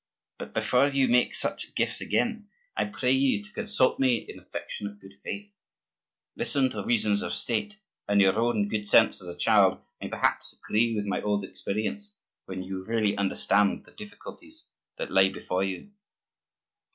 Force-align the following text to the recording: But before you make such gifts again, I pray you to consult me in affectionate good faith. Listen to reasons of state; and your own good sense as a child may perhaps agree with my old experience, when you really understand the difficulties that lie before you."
But 0.39 0.55
before 0.55 0.87
you 0.87 1.07
make 1.07 1.35
such 1.35 1.75
gifts 1.75 2.01
again, 2.01 2.49
I 2.75 2.85
pray 2.85 3.11
you 3.11 3.43
to 3.43 3.53
consult 3.53 3.99
me 3.99 4.15
in 4.27 4.39
affectionate 4.39 4.97
good 4.99 5.13
faith. 5.23 5.53
Listen 6.35 6.71
to 6.71 6.83
reasons 6.83 7.21
of 7.21 7.35
state; 7.35 7.77
and 8.07 8.19
your 8.19 8.33
own 8.35 8.67
good 8.67 8.87
sense 8.87 9.21
as 9.21 9.27
a 9.27 9.37
child 9.37 9.79
may 10.01 10.07
perhaps 10.09 10.53
agree 10.53 10.95
with 10.95 11.05
my 11.05 11.21
old 11.21 11.43
experience, 11.43 12.15
when 12.47 12.63
you 12.63 12.83
really 12.83 13.15
understand 13.15 13.85
the 13.85 13.91
difficulties 13.91 14.65
that 14.97 15.11
lie 15.11 15.29
before 15.29 15.63
you." 15.63 15.91